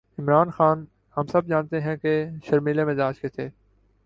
عمران 0.17 0.49
خان، 0.51 0.85
ہم 1.17 1.25
سب 1.25 1.45
جانتے 1.45 1.81
ہیں 1.81 1.95
کہ 1.95 2.25
شرمیلے 2.43 2.85
مزاج 2.85 3.19
کے 3.19 3.27
تھے۔ 3.27 3.49